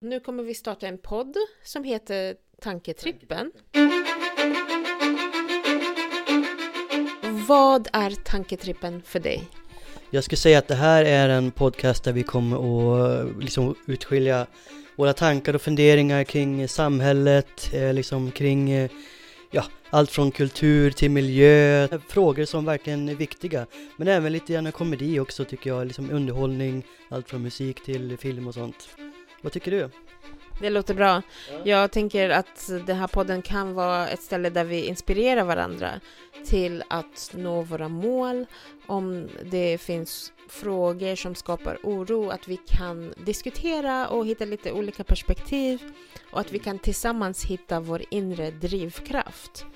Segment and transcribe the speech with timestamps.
[0.00, 3.52] Nu kommer vi starta en podd som heter Tanketrippen.
[7.48, 9.44] Vad är Tanketrippen för dig?
[10.10, 14.46] Jag skulle säga att det här är en podcast där vi kommer att liksom utskilja
[14.96, 18.90] våra tankar och funderingar kring samhället, eh, liksom kring eh,
[19.50, 23.66] ja, allt från kultur till miljö, frågor som verkligen är viktiga.
[23.96, 28.46] Men även lite grann komedi också tycker jag, liksom underhållning, allt från musik till film
[28.46, 28.88] och sånt.
[29.40, 29.90] Vad tycker du?
[30.60, 31.22] Det låter bra.
[31.64, 35.90] Jag tänker att den här podden kan vara ett ställe där vi inspirerar varandra
[36.46, 38.46] till att nå våra mål.
[38.86, 45.04] Om det finns frågor som skapar oro, att vi kan diskutera och hitta lite olika
[45.04, 45.82] perspektiv
[46.30, 49.66] och att vi kan tillsammans hitta vår inre drivkraft.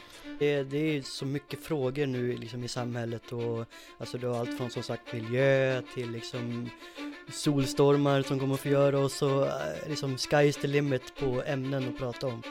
[0.42, 3.64] Det, det är så mycket frågor nu liksom i samhället och
[3.98, 6.70] alltså du har allt från som sagt miljö till liksom
[7.30, 11.98] solstormar som kommer att förgöra oss och eh, liksom sky's the limit på ämnen att
[11.98, 12.42] prata om.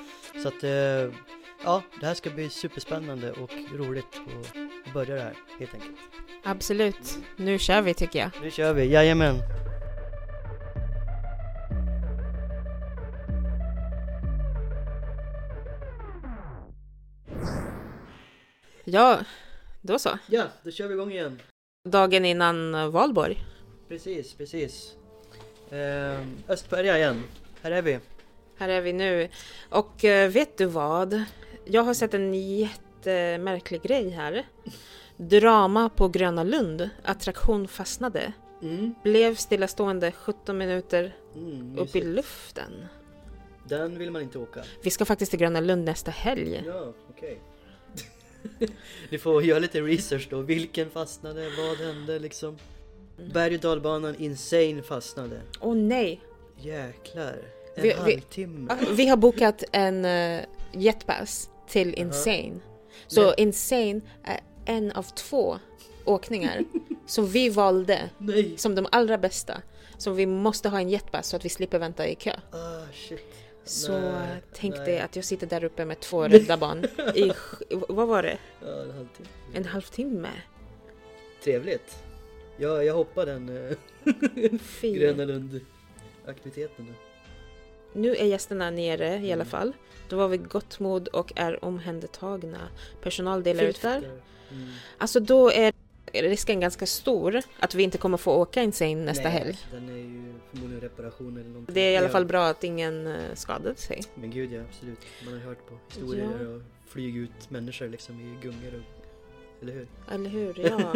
[0.44, 1.16] Så att eh,
[1.64, 4.22] ja, det här ska bli superspännande och roligt
[4.86, 5.98] att börja det här helt enkelt.
[6.44, 7.18] Absolut.
[7.36, 8.32] Nu kör vi tycker jag.
[8.42, 9.61] Nu kör vi, jajamän!
[18.94, 19.20] Ja,
[19.82, 20.10] då så.
[20.28, 21.40] Ja, då kör vi igång igen.
[21.90, 23.38] Dagen innan valborg.
[23.90, 24.96] Precis, precis.
[25.70, 27.24] Eh, Östberga igen.
[27.62, 28.00] Här är vi.
[28.58, 29.30] Här är vi nu.
[29.70, 31.24] Och eh, vet du vad?
[31.66, 34.48] Jag har sett en jättemärklig grej här.
[35.18, 36.90] Drama på Gröna Lund.
[37.04, 38.34] Attraktion fastnade.
[38.62, 38.94] Mm.
[39.04, 42.86] Blev stillastående 17 minuter Mm, upp i luften.
[43.68, 44.64] Den vill man inte åka.
[44.84, 46.64] Vi ska faktiskt till Gröna Lund nästa helg.
[46.68, 47.40] Ja, okej.
[49.10, 50.42] Ni får göra lite research då.
[50.42, 51.50] Vilken fastnade?
[51.58, 52.58] Vad hände liksom?
[53.34, 55.42] Berg och dalbanan Insane fastnade.
[55.60, 56.22] Åh nej!
[56.58, 57.38] Jäklar.
[57.76, 58.72] En Vi- vi- halvtimme.
[58.74, 60.42] Ah, Vi har bokat en uh,
[60.74, 62.60] jetpass till Insane.
[63.08, 65.58] Så Men- Insane är en av två
[66.06, 66.64] åkningar
[67.08, 68.58] som vi valde Nej!
[68.58, 69.62] som de allra bästa.
[69.98, 72.32] Så vi måste ha en jetpass så att vi slipper vänta i kö.
[72.52, 73.26] Ah, shit.
[73.64, 74.86] Så Nej, tänk nej.
[74.86, 76.86] dig att jag sitter där uppe med två rädda barn
[77.16, 77.32] i,
[77.70, 78.38] vad var det?
[78.62, 79.28] Ja, en halvtimme.
[79.54, 80.30] En halvtimme?
[81.44, 82.04] Trevligt.
[82.58, 83.78] Ja, jag hoppar den eh.
[84.94, 86.96] Gröna Lund-aktiviteten.
[87.94, 89.46] Nu är gästerna nere i alla Mm.
[89.46, 89.74] fall.
[90.10, 92.68] Då var vi gott mod och är omhändertagna.
[93.02, 93.98] Personal delar ut där.
[93.98, 94.70] Mm.
[94.98, 95.74] Alltså då är
[96.14, 99.58] risken ganska stor att vi inte kommer få åka Insane nästa Nej, helg.
[99.72, 101.76] Den är ju förmodligen reparation eller någonting.
[101.76, 102.12] Det är i alla Ja.
[102.12, 104.02] fall bra att ingen eh, skadade sig.
[104.16, 105.00] Men gud ja, absolut.
[105.26, 109.62] Man har hört på historier och flyga ut människor liksom i gungor och...
[109.62, 109.88] Eller hur?
[110.12, 110.60] Eller hur?
[110.70, 110.94] Ja.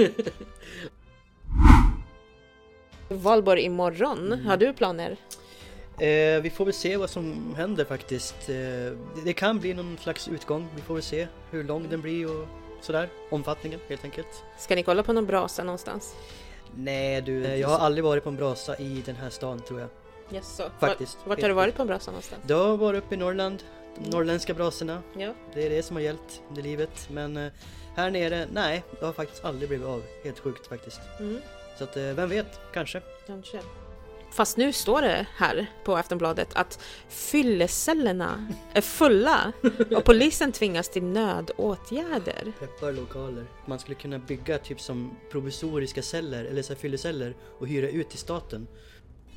[3.10, 4.34] Valborg imorgon.
[4.34, 4.46] Mm.
[4.46, 5.12] Har du planer?
[6.00, 8.50] Eh, vi får väl se vad som händer faktiskt.
[8.50, 8.96] Eh, det,
[9.26, 10.68] det kan bli någon slags utgång.
[10.76, 12.48] Vi får väl se hur lång den blir och
[12.82, 13.10] sådär.
[13.30, 14.44] Omfattningen helt enkelt.
[14.58, 16.16] Ska ni kolla på någon brasa någonstans?
[16.76, 19.80] Nej du, eh, jag har aldrig varit på en brasa i den här stan tror
[19.80, 19.90] jag.
[20.30, 20.64] Jaså?
[20.80, 21.18] Faktiskt.
[21.18, 22.42] Vart, vart har du varit på en brasa någonstans?
[22.46, 23.64] Det har varit uppe i Norrland.
[23.98, 25.02] De norrländska brasorna.
[25.18, 25.34] Ja.
[25.54, 27.10] Det är det som har gällt under livet.
[27.12, 27.52] Men eh,
[27.96, 30.04] här nere, nej, det har faktiskt aldrig blivit av.
[30.24, 31.00] Helt sjukt faktiskt.
[31.20, 31.42] Mm.
[31.78, 33.02] Så att, eh, vem vet, kanske.
[33.28, 33.60] Kanske.
[34.36, 36.80] Fast nu står det här på Aftonbladet att
[37.10, 39.52] fyllecellerna är fulla
[39.96, 42.52] och polisen tvingas till nödåtgärder.
[42.60, 43.46] Peppar lokaler.
[43.66, 48.10] Man skulle kunna bygga typ som provisoriska celler, eller så här fylleceller och hyra ut
[48.10, 48.68] till staten.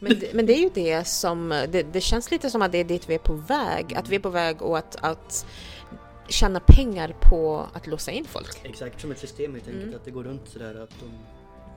[0.00, 2.78] Men det, men det är ju det som, det, det känns lite som att det
[2.78, 3.94] är dit vi är på väg.
[3.94, 5.46] Att vi är på väg och att, att
[6.28, 8.60] tjäna pengar på att låsa in folk.
[8.62, 9.82] Exakt, som ett system helt enkelt.
[9.84, 9.96] Mm.
[9.96, 11.10] Att det går runt sådär att de,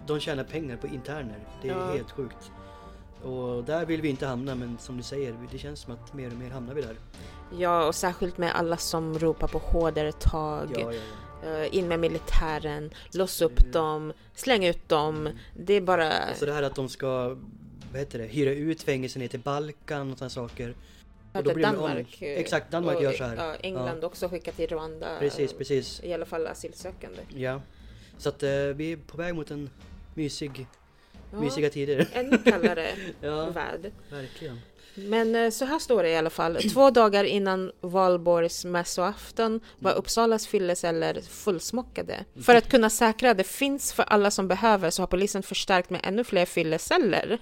[0.08, 1.40] de tjänar pengar på interner.
[1.62, 1.92] Det är Ja.
[1.94, 2.52] helt sjukt.
[3.24, 6.28] Och där vill vi inte hamna men som du säger, det känns som att mer
[6.28, 6.96] och mer hamnar vi där.
[7.58, 10.68] Ja, och särskilt med alla som ropar på hårdare tag.
[10.74, 11.00] Ja, ja,
[11.44, 11.50] ja.
[11.50, 13.72] eh, In med militären, lås upp Mm.
[13.72, 15.30] dem, släng ut dem.
[15.58, 16.12] Det är bara...
[16.12, 17.28] Alltså det här att de ska,
[17.92, 20.76] vad heter det, hyra ut fängelser ner till Balkan och sådana saker.
[21.34, 22.28] Att då blir Danmark, om.
[22.28, 23.36] eh, Exakt, Danmark och, gör så här.
[23.36, 25.08] Ja, England också skickar till Rwanda.
[25.20, 26.02] Precis, precis.
[26.04, 27.20] I alla fall asylsökande.
[27.36, 27.62] Ja.
[28.18, 29.70] Så att eh, vi är på väg mot en
[30.14, 30.68] mysig,
[31.32, 32.08] Ja, mysiga tider.
[32.14, 32.88] Ännu kallare
[33.22, 33.92] Ja, värld.
[34.12, 34.60] verkligen.
[34.96, 36.56] Men eh, så här står det i alla fall.
[36.74, 42.26] Två dagar innan valborgs mässoafton var Uppsalas fylleceller fullsmockade.
[42.46, 45.90] För att kunna säkra att det finns för alla som behöver så har polisen förstärkt
[45.90, 47.40] med ännu fler fylleceller.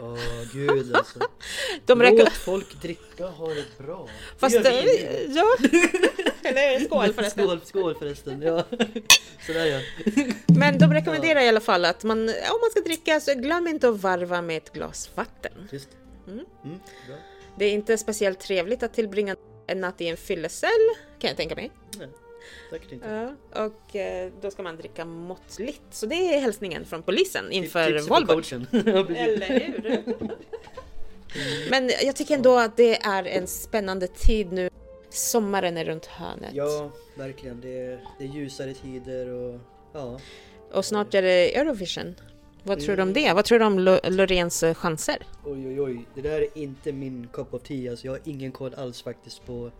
[0.00, 0.18] Åh
[0.52, 1.18] gud alltså.
[1.86, 4.08] De Låt reko- folk dricka ha det bra.
[4.38, 5.32] Fast det, nu.
[5.34, 5.56] ja.
[6.42, 7.44] Eller skål förresten.
[7.44, 8.42] Skål, skål förresten.
[8.42, 8.64] Ja.
[9.46, 9.80] Sådär ja.
[10.46, 13.88] Men de rekommenderar i alla fall att man, om man ska dricka så glöm inte
[13.88, 15.68] att varva med ett glas vatten.
[15.72, 15.88] Just
[16.28, 16.44] Mm.
[16.64, 16.78] Mm.
[17.58, 19.36] Det är inte speciellt trevligt att tillbringa
[19.66, 20.88] en natt i en fyllecell,
[21.18, 21.70] kan jag tänka mig.
[21.98, 22.08] Nej,
[22.70, 23.08] säkert inte.
[23.52, 25.82] Ja, och eh, då ska man dricka måttligt.
[25.90, 27.80] Så det är hälsningen från polisen inför.
[28.70, 29.22] Ja, precis.
[29.22, 30.14] Eller hur?
[31.70, 34.70] Men jag tycker ändå att det är en spännande tid nu.
[35.10, 36.50] Sommaren är runt hörnet.
[36.54, 37.60] Ja, verkligen.
[37.60, 39.60] Det är, det är ljusare tider och
[39.92, 40.18] ja.
[40.72, 42.14] Och snart är det Eurovision.
[42.62, 43.22] Vad tror du om Mm.
[43.24, 43.32] det?
[43.32, 45.16] Vad tror du om Lo- Loreens eh, chanser?
[45.44, 46.06] Oj, oj, oj.
[46.14, 47.90] Det där är inte min cup of tea.
[47.90, 49.70] Alltså, jag har ingen koll alls faktiskt på,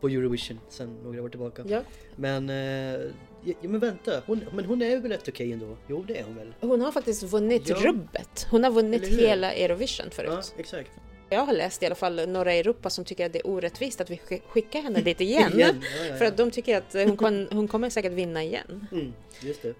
[0.00, 1.64] på Eurovision sen några år tillbaka.
[1.68, 1.82] Ja.
[2.16, 3.00] Men, eh,
[3.44, 4.22] ja, men vänta.
[4.26, 5.76] Hon, men hon är väl rätt okej ändå?
[5.86, 6.54] Jo, det är hon väl?
[6.60, 7.76] Hon har faktiskt vunnit Ja.
[7.76, 8.46] rubbet.
[8.50, 10.30] Hon har vunnit hela Eurovision förut.
[10.32, 10.90] Ja, exakt.
[11.30, 14.00] Jag har läst i alla fall några i Europa som tycker att det är orättvist
[14.00, 15.52] att vi sk- skickar henne dit igen.
[15.54, 16.30] Igen, ja, ja, För ja.
[16.30, 18.86] att de tycker att eh, hon, kon, hon kommer säkert vinna igen.
[18.92, 19.12] Mm.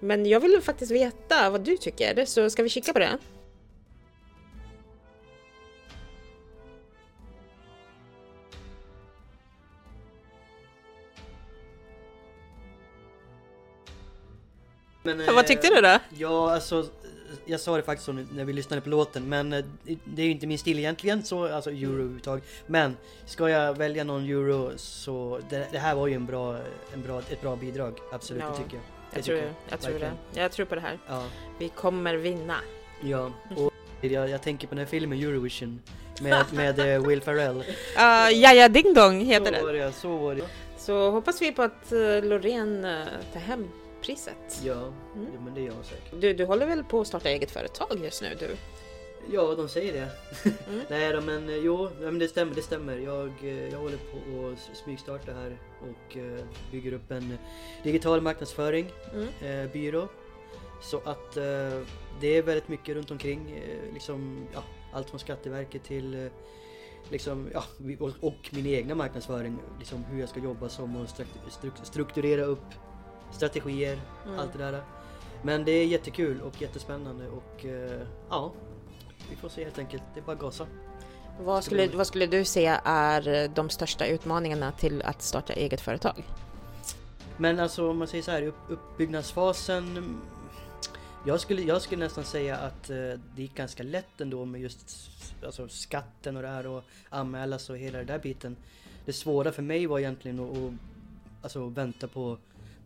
[0.00, 3.18] Men jag vill faktiskt veta vad du tycker, så ska vi kika på det?
[15.02, 15.98] Men, Vad tyckte du då?
[16.18, 16.86] Ja, alltså
[17.46, 19.64] jag sa det faktiskt så när vi lyssnade på låten, men eh,
[20.04, 22.44] det är ju inte min stil egentligen, så, alltså euro överhuvudtaget.
[22.66, 22.96] Men
[23.26, 26.56] ska jag välja någon euro så det, det här var ju en bra,
[26.94, 28.84] en bra, ett bra bidrag, absolut, Ja, det tycker jag.
[29.10, 29.38] Det Jag tror,
[29.70, 30.12] jag tror det.
[30.40, 30.98] Jag tror på det här.
[31.08, 31.24] Ja,
[31.58, 32.56] Vi kommer vinna.
[33.02, 33.32] ja.
[33.56, 35.82] Och jag, jag tänker på den här filmen Eurovision
[36.20, 37.56] med, med eh, Will Ferrell.
[37.56, 39.66] Uh, Jaja Ding Dong heter så den.
[39.66, 40.42] var det, så var det.
[40.78, 42.86] Så hoppas vi på att uh, Loreen
[43.32, 43.68] tar hem
[44.12, 44.60] priset.
[44.64, 44.72] Ja,
[45.14, 45.28] Mm.
[45.34, 46.20] ja, men det gör jag säkert.
[46.20, 48.56] Du, du håller väl på att starta eget företag just nu du?
[49.32, 50.08] Ja, de säger det.
[50.70, 50.80] Mm.
[50.90, 52.96] Nej då, men eh, jo, ja, men det stämmer, det stämmer.
[52.98, 57.38] Jag, eh, jag håller på att smygstarta här och eh, bygger upp en
[57.82, 59.28] digital marknadsföring, Mm.
[59.66, 60.08] eh, byrå.
[60.82, 61.80] Så att eh,
[62.20, 63.60] det är väldigt mycket runt omkring,
[63.94, 64.62] liksom, ja,
[64.92, 66.30] allt från Skatteverket till
[67.10, 67.64] liksom, ja,
[68.00, 72.42] och, och min egna marknadsföring, liksom hur jag ska jobba som och stru- stru- strukturera
[72.44, 72.64] upp
[73.30, 74.38] strategier, Mm.
[74.38, 74.82] allt det där.
[75.42, 78.52] Men det är jättekul och jättespännande och eh, ja,
[79.30, 80.02] vi får se helt enkelt.
[80.14, 80.66] Det är bara gasa.
[81.40, 86.24] Vad, skulle, vad skulle du säga är de största utmaningarna till att starta eget företag?
[87.36, 89.84] Men alltså om man säger så här, upp, uppbyggnadsfasen.
[89.96, 90.20] mm,
[91.26, 95.10] Jag skulle, jag skulle nästan säga att eh, det gick ganska lätt ändå med just
[95.44, 98.56] alltså, skatten och det här och anmälas och hela den där biten.
[99.04, 100.72] Det svåra för mig var egentligen att, att
[101.42, 102.38] alltså, vänta på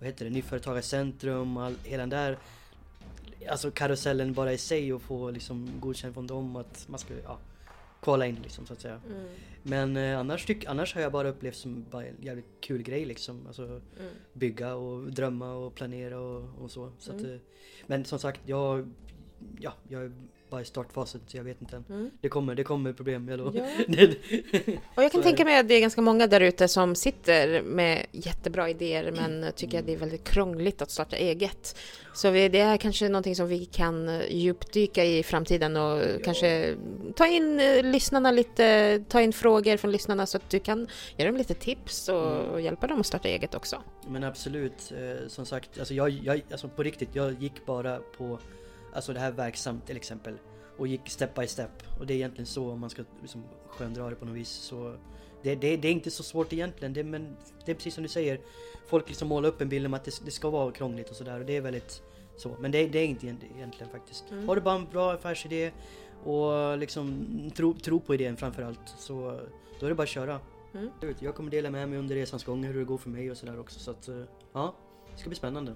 [0.03, 2.39] vad heter det, Nyföretagarcentrum och all, hela den där
[3.51, 7.39] alltså karusellen bara i sig och få liksom godkänt från dem att man ska ja,
[8.01, 9.01] kvala in liksom så att säga.
[9.63, 13.05] Men eh, annars, tyck, annars har jag bara upplevt som bara en jävligt kul grej
[13.05, 13.47] liksom.
[13.47, 13.81] Alltså, Mm.
[14.33, 16.93] bygga och drömma och planera och, och så.
[16.99, 17.33] så att, Mm.
[17.35, 17.41] eh,
[17.87, 18.91] men som sagt, jag,
[19.61, 20.13] ja, jag
[20.53, 21.85] bara i startfasen så jag vet inte än.
[21.89, 22.11] Mm.
[22.21, 23.53] Det kommer, det kommer problem, jag lovar.
[23.89, 23.97] Ja.
[24.95, 26.95] Och jag Så kan är tänka mig att det är ganska många där ute som
[26.95, 31.79] sitter med jättebra idéer men tycker att det är väldigt krångligt att starta eget.
[32.15, 36.77] Så vi, det är kanske någonting som vi kan djupdyka i framtiden och kanske
[37.17, 41.27] ta in eh, lyssnarna lite, ta in frågor från lyssnarna så att du kan ge
[41.27, 42.51] dem lite tips och, Mm.
[42.51, 43.83] och hjälpa dem att starta eget också.
[44.09, 48.39] Men absolut, eh, som sagt, alltså jag, jag, alltså på riktigt, jag gick bara på
[48.93, 50.35] alltså det här verksamt till exempel
[50.77, 54.11] och gick step by step och det är egentligen så om man ska liksom sköndra
[54.11, 54.97] det på något vis så
[55.43, 58.09] det, det, det är inte så svårt egentligen, det, men det är precis som du
[58.09, 58.41] säger
[58.87, 61.41] folk liksom målar upp en bild om att det, det ska vara krångligt och sådär
[61.41, 62.03] och det är väldigt
[62.37, 64.25] så, men det, det är inte egent- egentligen faktiskt.
[64.31, 64.49] Mm.
[64.49, 65.73] Har du bara en bra affärsidé
[66.25, 69.41] och liksom tro, tro på idén framförallt så
[69.81, 70.41] då är det bara att köra.
[70.75, 70.91] Mm.
[71.19, 73.61] Jag kommer dela med mig under resans gång hur det går för mig och sådär
[73.61, 74.23] också så att eh,
[74.53, 74.75] ja,
[75.13, 75.75] det ska bli spännande.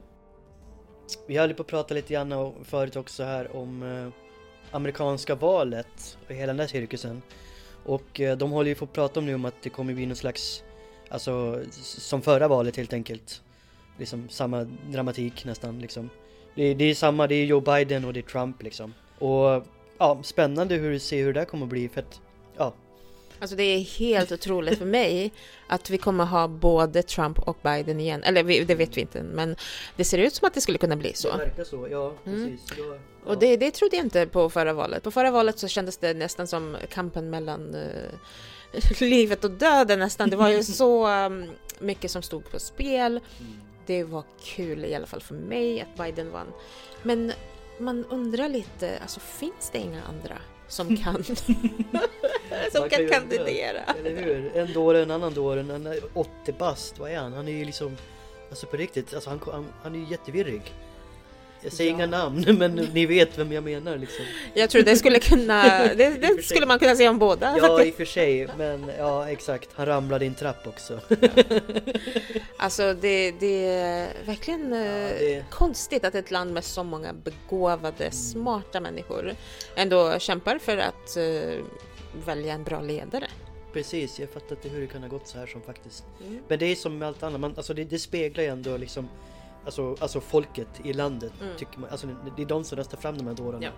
[1.27, 4.09] Vi höll på att prata lite grann förut också här om eh,
[4.71, 7.23] amerikanska valet och hela den där cirkusen.
[7.85, 10.07] Och eh, de håller ju på att prata om nu om att det kommer bli
[10.07, 10.65] någon slags,
[11.09, 13.43] alltså som förra valet helt enkelt.
[13.99, 16.11] Liksom samma dramatik nästan liksom.
[16.55, 18.95] Det, det är samma, det är Joe Biden och det är Trump liksom.
[19.19, 19.67] Och
[19.99, 22.21] ja, spännande hur se ser hur det där kommer att bli för att
[23.41, 25.33] Alltså det är helt otroligt för mig
[25.67, 28.23] att vi kommer ha både Trump och Biden igen.
[28.23, 29.57] Eller vi, det vet vi inte, men
[29.97, 31.33] det ser ut som att det skulle kunna bli så.
[31.33, 32.47] det verkar så, ja Mm.
[32.57, 32.79] precis.
[32.79, 33.31] Ja, ja.
[33.31, 35.03] Och det, det trodde jag inte på förra valet.
[35.03, 40.31] På förra valet så kändes det nästan som kampen mellan eh, livet och döden nästan.
[40.31, 43.13] Det var ju så um, mycket som stod på spel.
[43.41, 43.53] Mm.
[43.87, 46.47] Det var kul i alla fall för mig att Biden vann.
[47.03, 47.33] Men
[47.79, 51.25] man undrar lite, alltså finns det inga andra som kan,
[52.73, 53.81] som kan kandidera?
[53.99, 54.57] Eller hur?
[54.57, 57.33] En dåre, en annan dåre, en är 80 bast, vad är han?
[57.33, 57.97] Han är ju liksom,
[58.51, 60.63] alltså på riktigt, alltså han, han, han är ju jättevirrig.
[61.63, 61.97] Jag säger Ja.
[61.97, 64.25] inga namn men ni vet vem jag menar liksom.
[64.55, 65.63] Jag tror det skulle kunna,
[65.97, 67.57] det, det skulle man kunna säga om båda.
[67.59, 71.01] Ja i och för sig men ja exakt, han ramlade i en trapp också.
[72.57, 74.79] Alltså det, det är verkligen eh,
[75.19, 79.35] det- konstigt att ett land med så många begåvade, smarta människor
[79.77, 81.59] ändå kämpar för att eh,
[82.27, 83.27] välja en bra ledare.
[83.73, 86.05] Precis, jag fattar inte hur det kan ha gått så här som faktiskt.
[86.27, 86.39] Mm.
[86.49, 89.09] Men det är som med allt annat, man, alltså det, det speglar ju ändå liksom
[89.67, 91.57] Alltså, alltså folket i landet, Mm.
[91.57, 91.91] tycker man.
[91.91, 92.07] Alltså,
[92.37, 93.65] det är de som röstar fram de här dårarna.
[93.65, 93.71] Ja.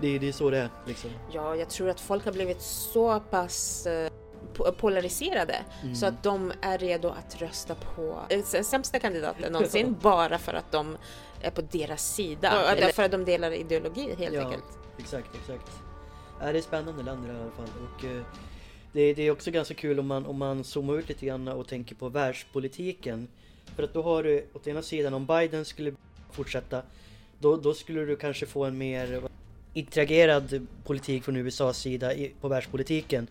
[0.00, 1.10] Det, det är så det är liksom.
[1.32, 4.10] Ja, jag tror att folk har blivit så pass eh,
[4.54, 5.94] po- polariserade Mm.
[5.94, 10.72] så att de är redo att rösta på eh, sämsta kandidaten någonsin bara för att
[10.72, 10.96] de
[11.42, 12.72] är på deras sida.
[12.72, 14.44] Eller för att de delar ideologi helt Ja.
[14.44, 14.64] enkelt.
[14.98, 15.70] Exakt, exakt.
[16.40, 17.68] Ja, det är spännande land i alla fall.
[17.98, 18.22] Och, eh,
[18.92, 21.68] det, det är också ganska kul om man, om man zoomar ut lite grann och
[21.68, 23.28] tänker på världspolitiken.
[23.76, 25.92] För att då har du åt ena sidan, om Biden skulle
[26.32, 26.82] fortsätta,
[27.38, 29.20] då, då skulle du kanske få en mer
[29.74, 33.26] interagerad politik från USAs sida i, på världspolitiken.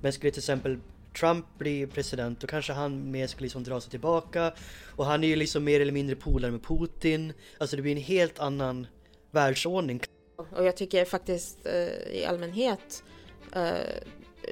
[0.00, 0.78] Men skulle till exempel
[1.20, 4.52] Trump bli president, då kanske han mer skulle liksom dra sig tillbaka.
[4.96, 7.32] Och han är ju liksom mer eller mindre polare med Putin.
[7.58, 8.86] Alltså det blir en helt annan
[9.30, 10.00] världsordning.
[10.50, 13.04] Och jag tycker faktiskt eh, i allmänhet
[13.52, 13.72] eh,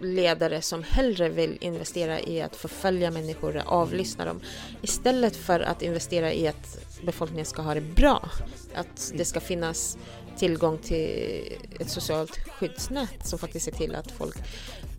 [0.01, 4.41] ledare som hellre vill investera i att förfölja människor, och avlyssna dem,
[4.83, 8.31] istället för att investera i att befolkningen ska ha det bra.
[8.75, 9.99] Att det ska finnas
[10.39, 11.43] tillgång till
[11.81, 14.37] ett socialt skyddsnät som faktiskt ser till att folk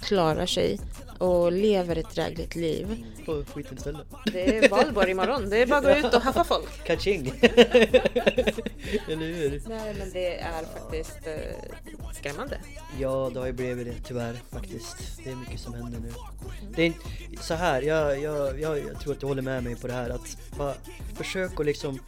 [0.01, 0.79] klarar sig
[1.17, 3.05] och lever ett drägligt liv.
[3.25, 4.07] på skiten istället.
[4.33, 6.83] Det är valborg imorgon, det är bara att gå ut och haffa folk.
[6.85, 7.27] Kaching!
[9.07, 9.61] Eller hur?
[9.69, 12.57] Nej, men det är faktiskt eh, skrämmande.
[12.99, 14.95] Ja, det har ju blivit det tyvärr faktiskt.
[15.23, 16.11] Det är mycket som händer nu.
[16.75, 16.99] Det är inte-
[17.41, 20.09] så här, jag, jag, jag, jag tror att du håller med mig på det här
[20.09, 20.73] att bara
[21.15, 21.99] försök att liksom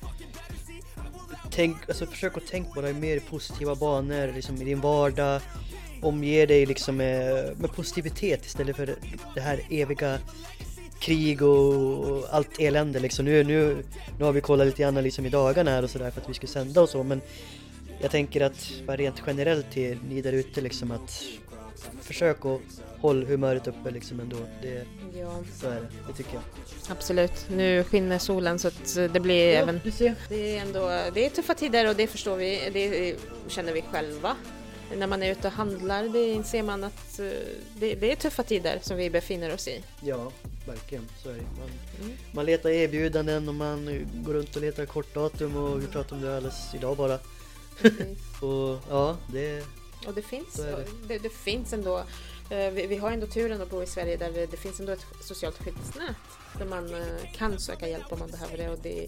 [1.51, 5.41] Tänk, alltså försök att tänka på det i mer positiva banor liksom i din vardag
[6.01, 8.96] Omge dig liksom med, med positivitet istället för
[9.36, 10.17] det här eviga
[11.00, 13.25] krig och allt elände liksom.
[13.25, 13.84] Nu, nu,
[14.20, 16.34] nu har vi kollat lite grann liksom i dagarna här och sådär för att vi
[16.34, 17.22] ska sända och så men
[18.01, 21.24] jag tänker att bara rent generellt till ni där ute liksom att
[22.02, 22.62] försök att
[23.02, 24.38] hålla humöret uppe liksom ändå.
[24.62, 24.86] Det,
[25.20, 26.44] Ja, så är det, det tycker jag.
[26.90, 27.46] absolut.
[27.50, 29.82] Nu skiner solen så att det blir även...
[29.84, 30.16] du ser.
[30.30, 30.80] Det är ändå
[31.14, 33.16] det är tuffa tider och det förstår vi, det
[33.52, 34.36] känner vi själva.
[34.98, 37.26] När man är ute och handlar det inser man att eh,
[37.80, 39.84] det, det är tuffa tider som vi befinner oss i.
[40.02, 40.32] Ja,
[40.68, 41.08] verkligen.
[41.24, 41.42] Så är det.
[41.60, 41.70] Man,
[42.04, 42.14] Mm.
[42.32, 46.36] man letar erbjudanden och man går runt och letar kortdatum och vi pratade om det
[46.38, 47.14] alldeles idag bara.
[48.42, 49.64] Och ja, det...
[50.08, 50.86] Och det finns, det.
[51.08, 51.98] det, det finns ändå,
[52.50, 54.91] eh, vi, vi har ändå turen att bo i Sverige där det, det finns ändå
[54.91, 56.15] ett socialt skyddsnät
[56.58, 59.08] där man eh, kan söka hjälp om man behöver det och det är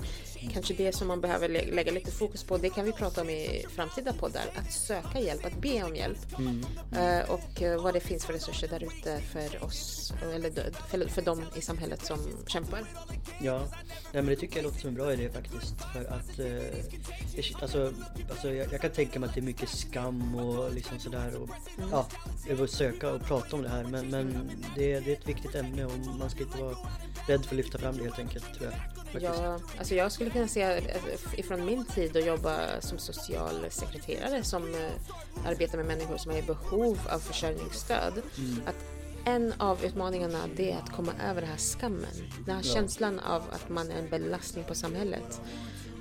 [0.54, 2.58] kanske det som man behöver lä- lägga lite fokus på.
[2.58, 6.18] Det kan vi prata om i framtida poddar, att söka hjälp, att be om hjälp
[6.38, 10.52] Mm, eh, och eh, vad det finns för resurser där ute för oss, eller
[10.88, 12.84] för, för dem i samhället som kämpar.
[13.42, 13.60] ja,
[14.14, 15.76] nej men det tycker jag låter som en bra idé faktiskt.
[15.94, 17.94] För att, eh, alltså,
[18.30, 21.50] alltså jag, jag kan tänka mig att det är mycket skam och liksom sådär och
[21.78, 21.90] Mm.
[21.92, 22.08] ja,
[22.50, 23.84] över att söka och prata om det här.
[23.84, 26.76] Men, men det, det är ett viktigt ämne och man ska inte vara
[27.28, 28.74] rädd för att lyfta fram det helt enkelt tror jag.
[29.12, 29.42] Faktiskt.
[29.44, 30.84] Ja, alltså jag skulle kunna säga eh,
[31.38, 36.42] ifrån min tid att jobba som socialsekreterare som eh, arbetar med människor som är i
[36.42, 38.14] behov av försörjningsstöd.
[38.38, 38.62] Mm.
[38.66, 38.76] Att
[39.26, 42.06] en av utmaningarna det är att komma över den här skammen.
[42.46, 42.74] Den här Ja.
[42.74, 45.42] känslan av att man är en belastning på samhället.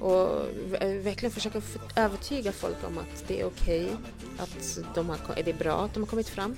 [0.02, 0.46] Och
[0.80, 1.62] eh, verkligen försöka
[1.96, 3.88] övertyga folk om att det är okej,
[4.38, 6.56] att de har, det är bra att de har kommit fram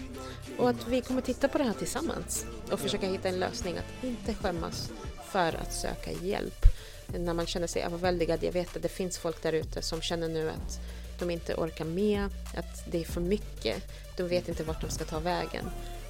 [0.58, 4.04] och att vi kommer titta på det här tillsammans och försöka hitta en lösning att
[4.04, 4.90] inte skämmas
[5.30, 6.66] för att söka hjälp.
[7.06, 10.28] När man känner sig överväldigad, jag vet att det finns folk där ute som känner
[10.28, 10.80] nu att
[11.18, 12.24] de inte orkar med,
[12.56, 13.82] att det är för mycket,
[14.16, 15.64] de vet inte vart de ska ta vägen.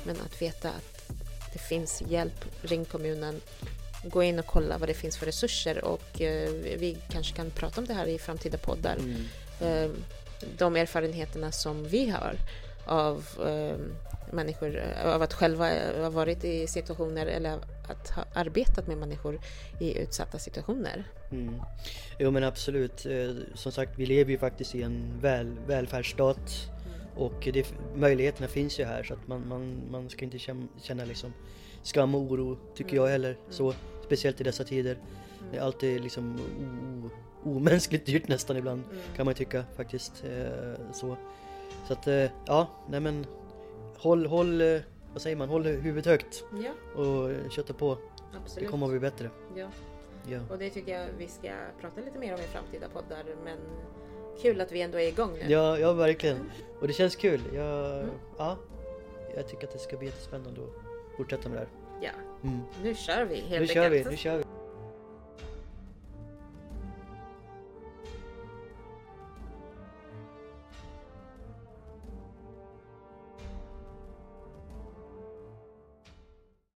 [0.04, 1.10] Men att veta att
[1.52, 3.40] det finns hjälp, ring kommunen,
[4.04, 7.80] gå in och kolla vad det finns för resurser och eh, vi kanske kan prata
[7.80, 8.96] om det här i framtida poddar.
[8.96, 9.24] Mm.
[9.60, 9.90] Eh,
[10.58, 12.36] de erfarenheterna som vi har
[12.86, 13.76] av eh,
[14.32, 17.58] människor, av att själva ha varit i situationer eller
[17.88, 19.40] att ha arbetat med människor
[19.80, 21.04] i utsatta situationer.
[21.30, 21.60] Mm.
[22.18, 23.06] Jo men absolut.
[23.06, 26.70] Eh, Som sagt, vi lever ju faktiskt i en väl, välfärdsstat
[27.16, 31.04] och det, möjligheterna finns ju här så att man, man, man ska inte känna, känna
[31.04, 31.32] liksom
[31.82, 33.36] skam och oro tycker jag heller.
[33.50, 34.92] Så, Speciellt i dessa tider.
[34.92, 35.50] Mm.
[35.50, 36.38] Det är alltid liksom
[37.44, 39.02] omänskligt dyrt nästan ibland mm.
[39.16, 40.24] kan man tycka faktiskt.
[40.24, 41.16] Eh, så.
[41.86, 43.26] så att eh, ja, nej men
[43.96, 44.80] håll, håll, eh,
[45.12, 47.00] vad säger man, håll huvudet högt ja.
[47.02, 47.98] och kötta på.
[48.42, 48.66] Absolut.
[48.66, 49.30] Det kommer att bli bättre.
[49.56, 49.68] Ja.
[50.28, 50.40] ja.
[50.50, 53.24] och det tycker jag vi ska prata lite mer om i framtida poddar.
[53.44, 53.58] Men
[54.42, 55.52] kul att vi ändå är igång nu.
[55.52, 56.36] Ja, ja verkligen.
[56.36, 56.48] Mm.
[56.80, 57.40] Och det känns kul.
[57.54, 58.10] Jag, mm.
[58.38, 58.56] ja,
[59.36, 61.68] jag tycker att det ska bli jättespännande att fortsätta med det här.
[62.00, 62.60] Ja, Mm.
[62.82, 64.10] Nu kör vi helt enkelt.
[64.10, 64.44] Nu kör vi.